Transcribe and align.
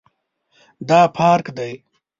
دا 0.87 1.01
پارک 1.15 1.45
دی 1.57 1.73